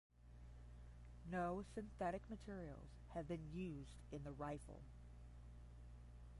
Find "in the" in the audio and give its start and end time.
4.11-4.31